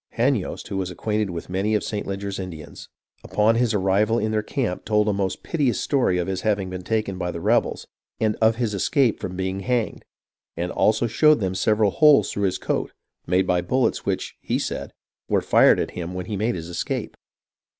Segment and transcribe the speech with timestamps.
[0.17, 2.07] Hanyost, who was acquainted with many of St.
[2.07, 2.89] Leger's Indians,
[3.23, 6.71] upon his arrival in their camp told a most piteous story of his hav ing
[6.71, 7.85] been taken by the rebels,
[8.19, 10.05] and of his escape from being IN THE MOHAWK VALLEY 20I hanged;
[10.57, 12.91] and also showed them several holes through his coat,
[13.27, 14.91] made by bullets which, he said,
[15.29, 17.15] were fired at him when he made his escape.